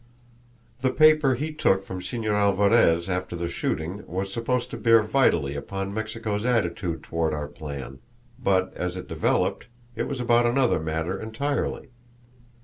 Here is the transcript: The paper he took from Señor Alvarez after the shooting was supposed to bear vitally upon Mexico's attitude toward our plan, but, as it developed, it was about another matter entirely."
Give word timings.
The 0.81 0.89
paper 0.89 1.35
he 1.35 1.53
took 1.53 1.83
from 1.83 2.01
Señor 2.01 2.31
Alvarez 2.33 3.07
after 3.07 3.35
the 3.35 3.47
shooting 3.47 4.03
was 4.07 4.33
supposed 4.33 4.71
to 4.71 4.77
bear 4.77 5.03
vitally 5.03 5.53
upon 5.53 5.93
Mexico's 5.93 6.43
attitude 6.43 7.03
toward 7.03 7.35
our 7.35 7.47
plan, 7.47 7.99
but, 8.39 8.73
as 8.75 8.97
it 8.97 9.07
developed, 9.07 9.67
it 9.95 10.07
was 10.07 10.19
about 10.19 10.47
another 10.47 10.79
matter 10.79 11.21
entirely." 11.21 11.89